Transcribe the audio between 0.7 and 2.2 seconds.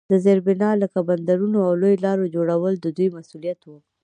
لکه بندرونو او لویو